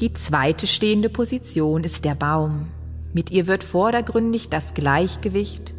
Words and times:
Die 0.00 0.14
zweite 0.14 0.66
stehende 0.66 1.10
Position 1.10 1.84
ist 1.84 2.06
der 2.06 2.14
Baum. 2.14 2.68
Mit 3.12 3.30
ihr 3.30 3.46
wird 3.46 3.62
vordergründig 3.62 4.48
das 4.48 4.72
Gleichgewicht 4.72 5.74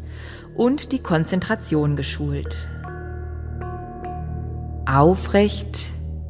und 0.54 0.92
die 0.92 1.00
Konzentration 1.00 1.96
geschult. 1.96 2.56
Aufrecht 4.86 5.80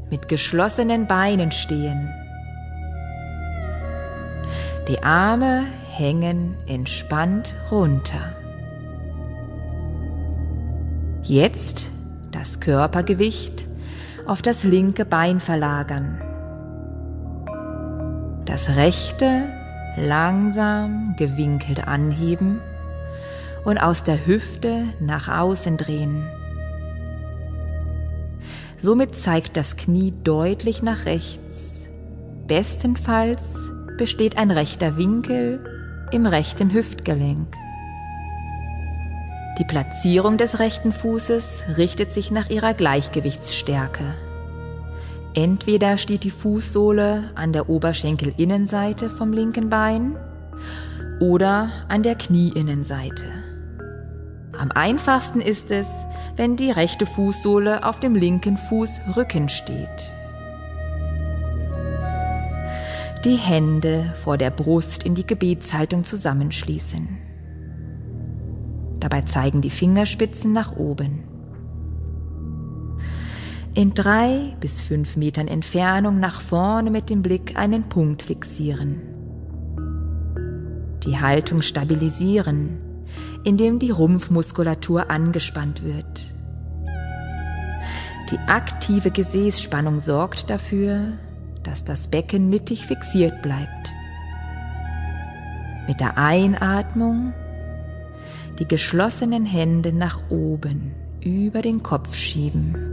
mit 0.09 0.27
geschlossenen 0.27 1.07
Beinen 1.07 1.53
stehen. 1.53 2.09
Die 4.89 5.03
Arme 5.03 5.65
hängen 5.91 6.55
entspannt 6.67 7.53
runter. 7.71 8.35
Jetzt 11.25 11.85
das 12.31 12.59
Körpergewicht 12.59 13.67
auf 14.25 14.41
das 14.41 14.65
linke 14.65 15.05
Bein 15.05 15.41
verlagern. 15.41 16.32
Das 18.45 18.77
rechte 18.77 19.45
langsam 19.97 21.15
gewinkelt 21.17 21.87
anheben 21.87 22.61
und 23.65 23.79
aus 23.79 24.05
der 24.05 24.27
Hüfte 24.27 24.85
nach 25.01 25.29
außen 25.29 25.77
drehen. 25.77 26.25
Somit 28.81 29.15
zeigt 29.15 29.57
das 29.57 29.77
Knie 29.77 30.13
deutlich 30.25 30.83
nach 30.83 31.07
rechts. 31.07 31.85
Bestenfalls 32.49 33.71
besteht 33.97 34.37
ein 34.37 34.51
rechter 34.51 34.97
Winkel 34.97 35.65
im 36.11 36.27
rechten 36.27 36.73
Hüftgelenk. 36.73 37.55
Die 39.61 39.65
Platzierung 39.65 40.39
des 40.39 40.59
rechten 40.59 40.93
Fußes 40.93 41.65
richtet 41.77 42.13
sich 42.13 42.33
nach 42.33 42.51
ihrer 42.51 42.73
Gleichgewichtsstärke. 42.73 44.03
Entweder 45.35 45.97
steht 45.97 46.25
die 46.25 46.31
Fußsohle 46.31 47.31
an 47.35 47.53
der 47.53 47.71
Oberschenkelinnenseite 47.71 49.09
vom 49.09 49.33
linken 49.33 49.71
Bein 49.71 50.17
oder 51.21 51.71
an 51.89 52.03
der 52.03 52.17
Knieinnenseite. 52.17 53.25
Am 54.59 54.71
einfachsten 54.71 55.41
ist 55.41 55.71
es, 55.71 55.89
wenn 56.37 56.57
die 56.57 56.71
rechte 56.71 57.07
Fußsohle 57.07 57.87
auf 57.87 58.01
dem 58.01 58.15
linken 58.15 58.59
Fußrücken 58.59 59.49
steht. 59.49 59.89
Die 63.25 63.37
Hände 63.37 64.13
vor 64.23 64.37
der 64.37 64.51
Brust 64.51 65.05
in 65.05 65.15
die 65.15 65.27
Gebetshaltung 65.27 66.05
zusammenschließen. 66.05 67.09
Dabei 69.01 69.23
zeigen 69.23 69.63
die 69.63 69.71
Fingerspitzen 69.71 70.53
nach 70.53 70.77
oben. 70.77 71.32
In 73.75 73.95
drei 73.95 74.55
bis 74.61 74.83
fünf 74.83 75.17
Metern 75.17 75.49
Entfernung 75.49 76.21
nach 76.21 76.43
vorne 76.43 76.91
mit 76.91 77.09
dem 77.09 77.23
Blick 77.23 77.57
einen 77.57 77.85
Punkt 77.85 78.23
fixieren. 78.23 79.01
Die 81.05 81.19
Haltung 81.19 81.63
stabilisieren, 81.63 82.79
indem 83.45 83.79
die 83.79 83.91
Rumpfmuskulatur 83.91 85.11
angespannt 85.11 85.83
wird. 85.85 86.21
Die 88.31 88.39
aktive 88.47 89.11
Gesäßspannung 89.11 90.01
sorgt 90.01 90.51
dafür, 90.51 91.01
dass 91.63 91.83
das 91.83 92.09
Becken 92.09 92.51
mittig 92.51 92.87
fixiert 92.87 93.41
bleibt. 93.41 93.91
Mit 95.89 95.99
der 95.99 96.19
Einatmung 96.19 97.33
die 98.59 98.69
geschlossenen 98.69 99.47
Hände 99.47 99.95
nach 99.95 100.21
oben 100.29 100.93
über 101.25 101.63
den 101.63 101.83
Kopf 101.83 102.15
schieben. 102.15 102.92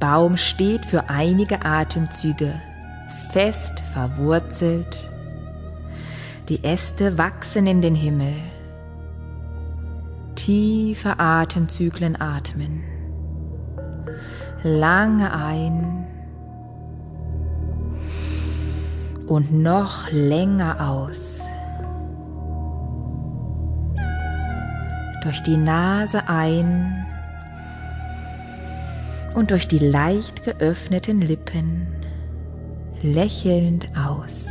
Baum 0.00 0.36
steht 0.36 0.84
für 0.84 1.08
einige 1.08 1.64
Atemzüge 1.64 2.52
fest 3.30 3.78
verwurzelt. 3.92 5.08
Die 6.48 6.64
Äste 6.64 7.16
wachsen 7.16 7.66
in 7.68 7.80
den 7.80 7.94
Himmel. 7.94 8.34
Tiefe 10.34 11.20
Atemzyklen 11.20 12.20
atmen 12.20 12.82
lange 14.62 15.32
ein 15.32 16.06
und 19.26 19.52
noch 19.52 20.10
länger 20.10 20.88
aus. 20.88 21.40
Durch 25.22 25.42
die 25.42 25.56
Nase 25.56 26.28
ein 26.28 27.06
und 29.34 29.50
durch 29.50 29.68
die 29.68 29.78
leicht 29.78 30.42
geöffneten 30.44 31.20
Lippen 31.20 31.86
lächelnd 33.02 33.88
aus. 33.96 34.48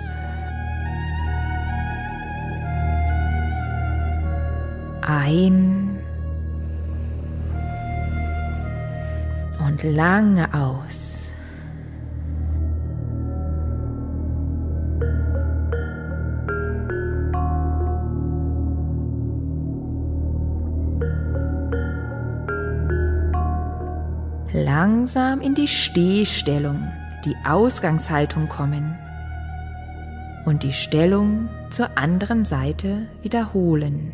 Ein 5.02 6.00
und 9.66 9.84
lange 9.84 10.48
aus. 10.54 11.09
Langsam 24.66 25.40
in 25.40 25.56
die 25.56 25.70
Stehstellung, 25.70 26.92
die 27.24 27.36
Ausgangshaltung 27.48 28.50
kommen 28.50 28.94
und 30.46 30.64
die 30.64 30.74
Stellung 30.74 31.48
zur 31.70 31.98
anderen 31.98 32.44
Seite 32.44 33.08
wiederholen. 33.22 34.12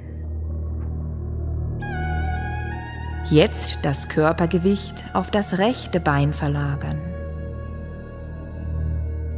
Jetzt 3.31 3.79
das 3.81 4.07
Körpergewicht 4.07 4.93
auf 5.13 5.31
das 5.31 5.57
rechte 5.57 5.99
Bein 5.99 6.31
verlagern. 6.31 6.99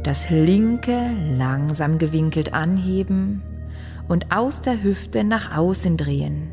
Das 0.02 0.28
linke 0.28 1.10
langsam 1.38 1.96
gewinkelt 1.96 2.52
anheben 2.52 3.42
und 4.08 4.30
aus 4.30 4.60
der 4.60 4.82
Hüfte 4.82 5.24
nach 5.24 5.56
außen 5.56 5.96
drehen. 5.96 6.50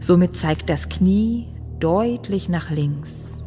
Somit 0.00 0.36
zeigt 0.36 0.68
das 0.68 0.90
Knie 0.90 1.53
deutlich 1.84 2.48
nach 2.48 2.70
links. 2.70 3.44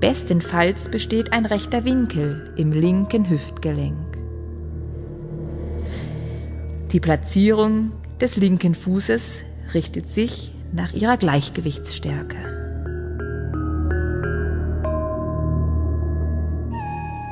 Bestenfalls 0.00 0.88
besteht 0.88 1.32
ein 1.32 1.46
rechter 1.46 1.84
Winkel 1.84 2.52
im 2.56 2.72
linken 2.72 3.30
Hüftgelenk. 3.30 4.18
Die 6.90 6.98
Platzierung 6.98 7.92
des 8.20 8.36
linken 8.36 8.74
Fußes 8.74 9.42
richtet 9.74 10.12
sich 10.12 10.50
nach 10.72 10.92
ihrer 10.92 11.16
Gleichgewichtsstärke. 11.16 12.36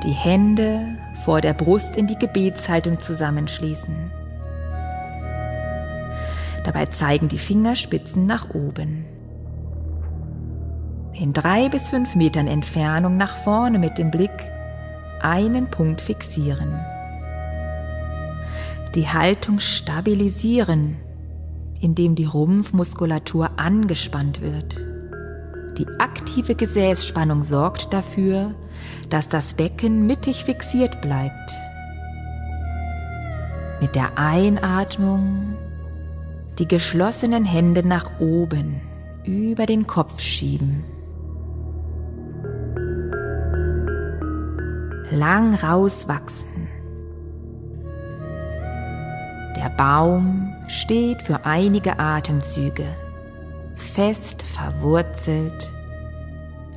Die 0.05 0.13
Hände 0.13 0.87
vor 1.25 1.41
der 1.41 1.55
Brust 1.55 1.97
in 1.97 2.07
die 2.07 2.19
Gebetshaltung 2.21 3.01
zusammenschließen. 3.01 4.13
Dabei 6.65 6.87
zeigen 6.87 7.29
die 7.29 7.39
Fingerspitzen 7.39 8.27
nach 8.27 8.55
oben. 8.55 9.22
In 11.15 11.33
drei 11.33 11.69
bis 11.69 11.89
fünf 11.89 12.15
Metern 12.15 12.47
Entfernung 12.47 13.17
nach 13.17 13.37
vorne 13.37 13.79
mit 13.79 13.99
dem 13.99 14.11
Blick 14.11 14.31
einen 15.21 15.71
Punkt 15.71 16.01
fixieren. 16.01 16.79
Die 18.95 19.09
Haltung 19.09 19.61
stabilisieren 19.61 20.97
indem 21.83 22.15
die 22.15 22.25
Rumpfmuskulatur 22.25 23.51
angespannt 23.59 24.41
wird. 24.41 24.77
Die 25.79 25.87
aktive 25.99 26.55
Gesäßspannung 26.55 27.43
sorgt 27.43 27.93
dafür, 27.93 28.55
dass 29.11 29.29
das 29.29 29.55
Becken 29.55 30.07
mittig 30.07 30.45
fixiert 30.45 31.01
bleibt. 31.01 31.33
Mit 33.81 33.95
der 33.97 34.17
Einatmung 34.17 35.57
die 36.59 36.69
geschlossenen 36.69 37.45
Hände 37.45 37.87
nach 37.87 38.21
oben 38.21 38.81
über 39.25 39.67
den 39.67 39.87
Kopf 39.87 40.21
schieben. 40.21 40.85
Lang 45.13 45.55
rauswachsen. 45.55 46.69
Der 49.55 49.69
Baum 49.77 50.55
steht 50.69 51.21
für 51.21 51.45
einige 51.45 51.99
Atemzüge, 51.99 52.87
fest 53.77 54.43
verwurzelt, 54.43 55.71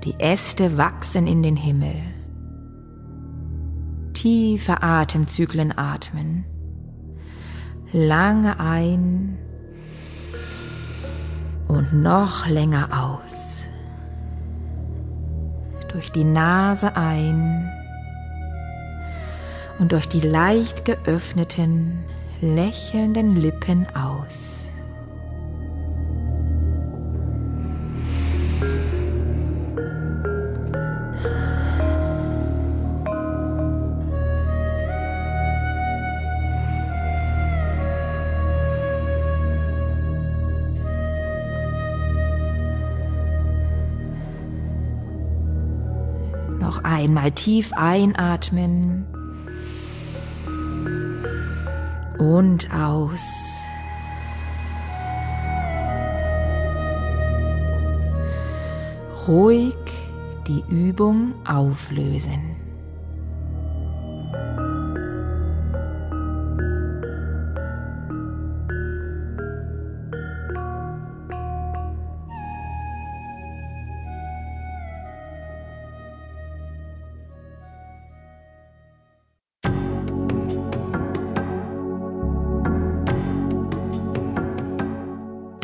die 0.04 0.20
Äste 0.20 0.78
wachsen 0.78 1.28
in 1.28 1.44
den 1.44 1.56
Himmel. 1.56 1.96
Tiefe 4.12 4.84
Atemzyklen 4.84 5.78
atmen, 5.78 6.44
Lange 7.94 8.60
ein 8.60 9.38
und 11.70 11.94
noch 11.94 12.50
länger 12.50 12.90
aus. 13.02 13.64
Durch 15.94 16.12
die 16.12 16.26
Nase 16.26 16.98
ein 16.98 17.72
und 19.80 19.92
durch 19.92 20.08
die 20.08 20.22
leicht 20.22 20.86
geöffneten, 20.86 22.04
lächelnden 22.42 23.36
Lippen 23.36 23.86
aus. 23.96 24.62
Noch 46.60 46.84
einmal 46.84 47.32
tief 47.32 47.72
einatmen 47.74 49.06
und 52.34 52.68
aus. 52.74 53.60
Ruhig 59.28 59.76
die 60.48 60.64
Übung 60.70 61.34
auflösen. 61.46 62.65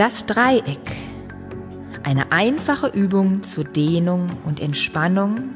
Das 0.02 0.26
Dreieck. 0.26 0.80
Eine 2.02 2.32
einfache 2.32 2.88
Übung 2.88 3.44
zur 3.44 3.66
Dehnung 3.66 4.26
und 4.46 4.60
Entspannung 4.60 5.52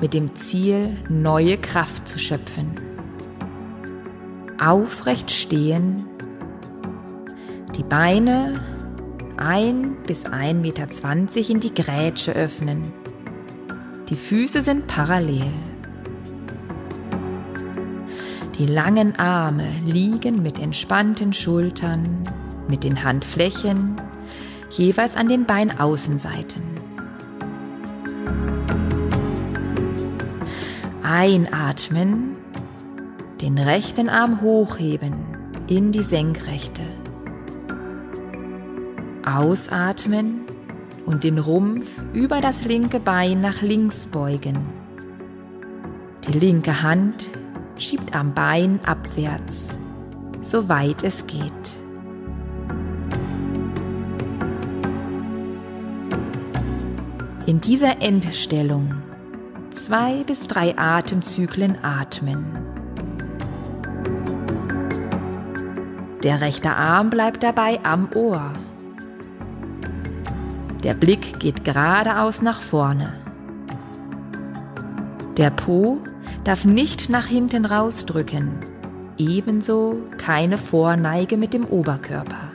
mit 0.00 0.14
dem 0.14 0.36
Ziel, 0.36 0.96
neue 1.08 1.58
Kraft 1.58 2.06
zu 2.06 2.16
schöpfen. 2.16 2.70
Aufrecht 4.64 5.32
stehen, 5.32 6.06
die 7.76 7.82
Beine 7.82 8.62
1 9.36 10.06
bis 10.06 10.26
1,20 10.26 10.54
Meter 10.54 11.50
in 11.50 11.58
die 11.58 11.74
Grätsche 11.74 12.34
öffnen. 12.34 12.82
Die 14.10 14.14
Füße 14.14 14.62
sind 14.62 14.86
parallel. 14.86 15.52
Die 18.60 18.66
langen 18.66 19.18
Arme 19.18 19.66
liegen 19.84 20.40
mit 20.40 20.60
entspannten 20.60 21.32
Schultern 21.32 22.22
mit 22.68 22.84
den 22.84 23.04
Handflächen 23.04 23.96
jeweils 24.70 25.16
an 25.16 25.28
den 25.28 25.44
Beinaußenseiten. 25.46 26.62
Einatmen, 31.02 32.36
den 33.40 33.58
rechten 33.58 34.08
Arm 34.08 34.42
hochheben 34.42 35.14
in 35.66 35.92
die 35.92 36.02
Senkrechte. 36.02 36.82
Ausatmen 39.24 40.42
und 41.06 41.24
den 41.24 41.38
Rumpf 41.38 41.88
über 42.12 42.40
das 42.40 42.64
linke 42.64 43.00
Bein 43.00 43.40
nach 43.40 43.62
links 43.62 44.06
beugen. 44.06 44.58
Die 46.26 46.38
linke 46.38 46.82
Hand 46.82 47.26
schiebt 47.78 48.14
am 48.14 48.34
Bein 48.34 48.80
abwärts, 48.84 49.74
soweit 50.42 51.04
es 51.04 51.26
geht. 51.26 51.52
In 57.48 57.62
dieser 57.62 58.02
Endstellung 58.02 58.92
zwei 59.70 60.22
bis 60.24 60.48
drei 60.48 60.76
Atemzyklen 60.76 61.82
atmen. 61.82 62.44
Der 66.22 66.42
rechte 66.42 66.76
Arm 66.76 67.08
bleibt 67.08 67.42
dabei 67.42 67.82
am 67.84 68.10
Ohr. 68.14 68.52
Der 70.84 70.92
Blick 70.92 71.40
geht 71.40 71.64
geradeaus 71.64 72.42
nach 72.42 72.60
vorne. 72.60 73.14
Der 75.38 75.48
Po 75.48 76.00
darf 76.44 76.66
nicht 76.66 77.08
nach 77.08 77.28
hinten 77.28 77.64
rausdrücken, 77.64 78.50
ebenso 79.16 80.02
keine 80.18 80.58
Vorneige 80.58 81.38
mit 81.38 81.54
dem 81.54 81.64
Oberkörper. 81.64 82.50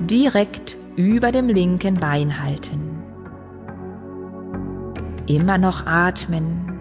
Direkt 0.00 0.76
über 0.96 1.32
dem 1.32 1.48
linken 1.48 1.94
Bein 1.94 2.42
halten. 2.42 3.02
Immer 5.26 5.58
noch 5.58 5.86
atmen. 5.86 6.78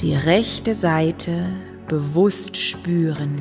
Die 0.00 0.14
rechte 0.14 0.74
Seite 0.74 1.46
bewusst 1.88 2.56
spüren. 2.56 3.40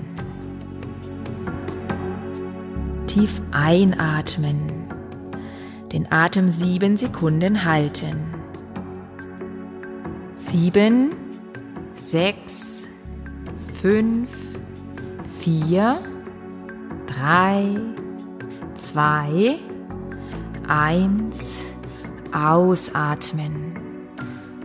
Tief 3.08 3.42
einatmen. 3.52 4.62
Den 5.92 6.12
Atem 6.12 6.50
sieben 6.50 6.98
Sekunden 6.98 7.66
halten. 7.66 8.16
Sieben, 10.36 11.16
sechs, 11.96 12.84
fünf, 13.82 14.30
vier, 15.40 16.02
drei, 17.08 17.76
zwei, 18.92 19.58
eins, 20.68 21.60
ausatmen. 22.32 23.76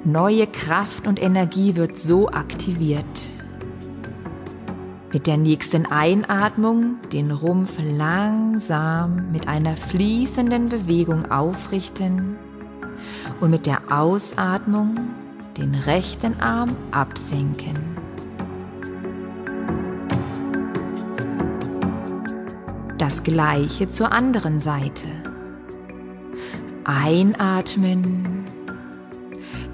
Neue 0.04 0.46
Kraft 0.46 1.06
und 1.06 1.22
Energie 1.22 1.76
wird 1.76 1.98
so 1.98 2.28
aktiviert. 2.28 3.04
Mit 5.12 5.26
der 5.26 5.36
nächsten 5.36 5.86
Einatmung 5.86 6.96
den 7.12 7.30
Rumpf 7.30 7.78
langsam 7.78 9.30
mit 9.30 9.48
einer 9.48 9.76
fließenden 9.76 10.68
Bewegung 10.68 11.30
aufrichten 11.30 12.36
und 13.40 13.50
mit 13.50 13.66
der 13.66 13.80
Ausatmung 13.90 14.94
den 15.58 15.74
rechten 15.74 16.40
Arm 16.40 16.74
absenken. 16.92 17.91
Das 23.02 23.24
gleiche 23.24 23.90
zur 23.90 24.12
anderen 24.12 24.60
Seite. 24.60 25.08
Einatmen, 26.84 28.44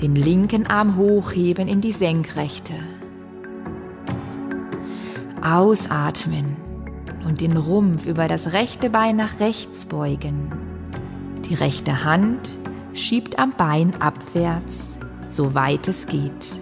den 0.01 0.15
linken 0.15 0.67
Arm 0.67 0.97
hochheben 0.97 1.69
in 1.69 1.83
die 1.83 1.93
Senkrechte. 1.93 2.73
Ausatmen 5.43 6.57
und 7.27 7.43
den 7.43 7.59
Rumpf 7.59 8.07
über 8.07 8.29
das 8.29 8.55
rechte 8.55 8.89
Bein 8.89 9.17
nach 9.17 9.41
rechts 9.41 9.85
beugen. 9.85 10.51
Die 11.51 11.55
rechte 11.55 12.05
Hand 12.05 12.49
schiebt 12.95 13.39
am 13.39 13.51
Bein 13.51 13.93
abwärts, 14.01 14.97
soweit 15.29 15.87
es 15.87 16.07
geht. 16.07 16.59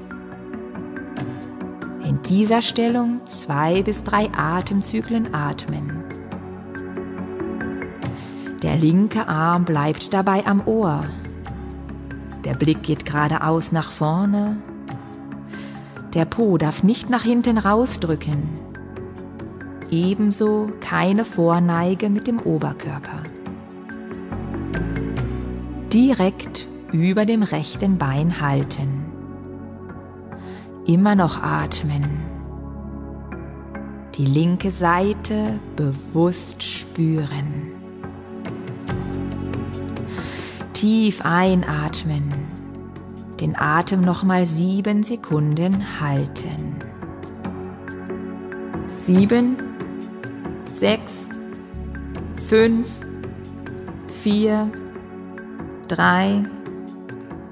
In 2.03 2.21
dieser 2.23 2.61
Stellung 2.61 3.25
zwei 3.25 3.85
bis 3.85 4.03
drei 4.03 4.29
Atemzyklen 4.37 5.33
atmen. 5.33 5.96
Der 8.67 8.77
linke 8.77 9.29
Arm 9.29 9.65
bleibt 9.65 10.13
dabei 10.13 10.45
am 10.45 10.67
Ohr. 10.67 11.05
Der 12.45 12.55
Blick 12.55 12.83
geht 12.83 13.07
geradeaus 13.07 13.71
nach 13.71 13.93
vorne. 13.93 14.57
Der 16.15 16.25
Po 16.25 16.59
darf 16.59 16.83
nicht 16.83 17.09
nach 17.09 17.23
hinten 17.23 17.59
rausdrücken. 17.59 18.43
Ebenso 19.89 20.73
keine 20.81 21.25
Vorneige 21.25 22.11
mit 22.11 22.27
dem 22.27 22.41
Oberkörper. 22.41 23.23
Direkt 25.93 26.67
über 26.91 27.25
dem 27.25 27.45
rechten 27.45 27.99
Bein 27.99 28.41
halten. 28.41 29.05
Immer 30.89 31.15
noch 31.15 31.41
atmen. 31.41 32.03
Die 34.17 34.27
linke 34.27 34.73
Seite 34.73 35.61
bewusst 35.77 36.65
spüren. 36.65 37.76
Tief 40.77 41.23
einatmen. 41.25 42.31
Den 43.41 43.57
Atem 43.57 44.03
nochmal 44.03 44.45
sieben 44.45 45.03
Sekunden 45.03 45.99
halten. 45.99 46.77
sieben, 48.91 49.57
sechs, 50.71 51.31
fünf, 52.47 52.87
vier, 54.23 54.71
drei, 55.89 56.43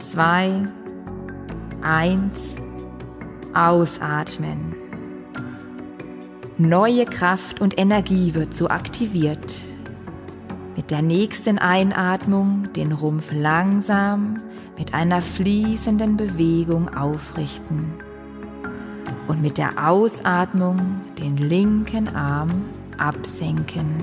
zwei, 0.01 0.65
eins. 1.81 2.57
Ausatmen. 3.55 4.75
Neue 6.59 7.07
Kraft 7.07 7.63
und 7.63 7.79
Energie 7.79 8.35
wird 8.35 8.53
so 8.53 8.69
aktiviert. 8.69 9.63
Mit 10.85 10.91
der 10.91 11.01
nächsten 11.01 11.59
Einatmung 11.59 12.71
den 12.75 12.93
Rumpf 12.93 13.33
langsam 13.33 14.43
mit 14.77 14.93
einer 14.93 15.23
fließenden 15.23 16.19
Bewegung 16.19 16.95
aufrichten 16.95 17.95
und 19.27 19.41
mit 19.41 19.57
der 19.57 19.89
Ausatmung 19.89 20.77
den 21.19 21.39
linken 21.39 22.15
Arm 22.15 22.67
absenken. 22.99 23.97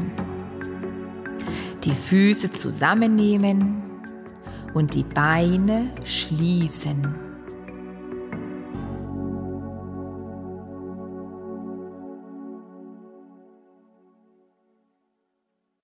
Die 1.84 1.94
Füße 1.94 2.52
zusammennehmen 2.52 3.84
und 4.74 4.96
die 4.96 5.04
Beine 5.04 5.88
schließen. 6.04 7.31